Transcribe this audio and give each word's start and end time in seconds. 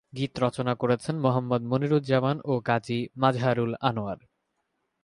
গীত 0.13 0.33
রচনা 0.39 0.73
করেছেন 0.75 1.15
মোহাম্মদ 1.19 1.61
মনিরুজ্জামান 1.63 2.37
ও 2.45 2.53
গাজী 2.67 2.99
মাজহারুল 3.15 3.73
আনোয়ার। 3.81 4.19